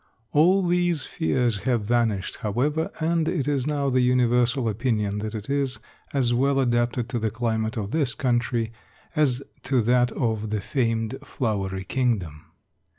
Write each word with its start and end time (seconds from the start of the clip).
All 0.31 0.63
these 0.63 1.03
fears 1.03 1.59
have 1.59 1.83
vanished, 1.83 2.37
however, 2.37 2.89
and 2.99 3.27
it 3.27 3.47
is 3.47 3.67
now 3.67 3.91
the 3.91 4.01
universal 4.01 4.67
opinion 4.67 5.19
that 5.19 5.35
it 5.35 5.47
is 5.47 5.77
as 6.11 6.33
well 6.33 6.59
adapted 6.59 7.07
to 7.09 7.19
the 7.19 7.29
climate 7.29 7.77
of 7.77 7.91
this 7.91 8.15
country 8.15 8.71
as 9.15 9.43
to 9.61 9.79
that 9.83 10.11
of 10.13 10.49
the 10.49 10.59
famed 10.59 11.19
Flowery 11.23 11.83
Kingdom. 11.83 12.47